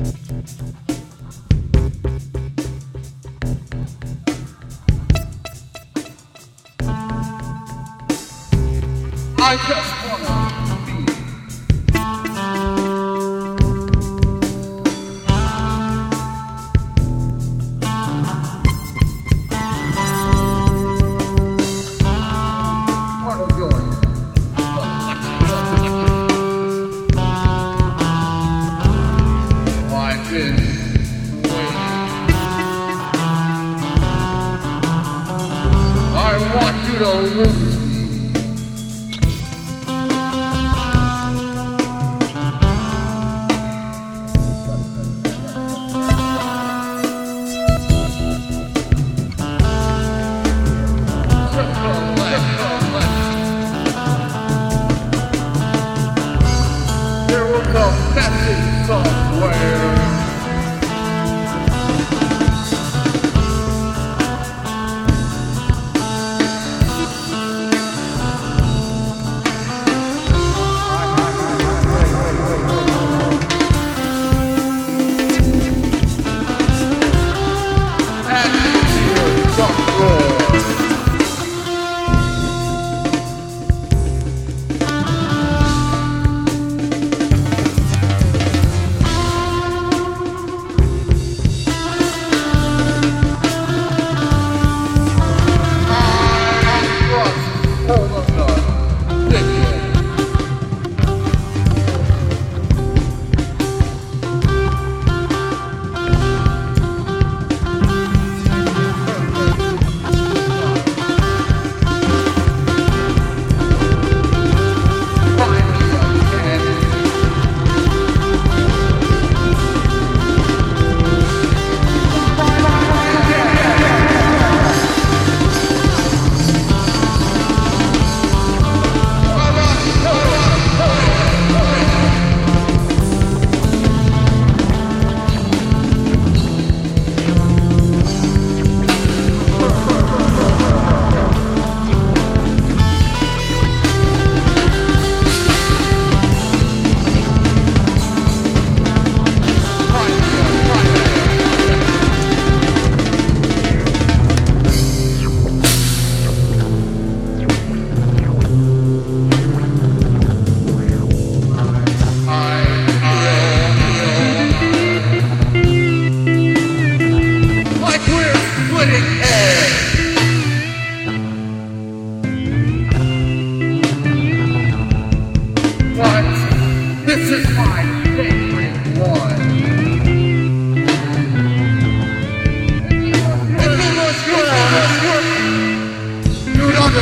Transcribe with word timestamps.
I 0.00 0.04
just 9.66 9.97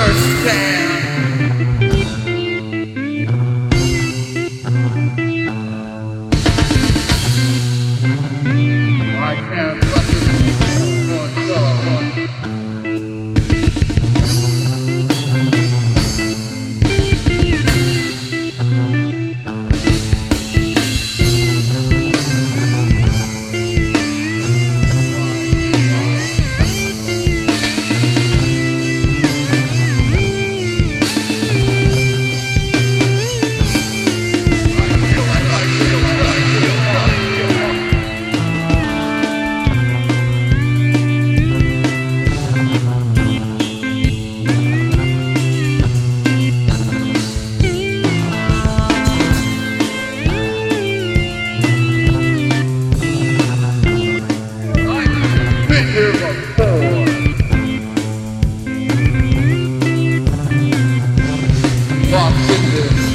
first 0.06 0.46
time. 0.46 0.95
Walked 62.74 63.05